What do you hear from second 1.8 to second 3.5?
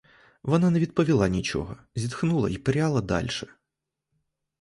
зітхнула й пряла дальше.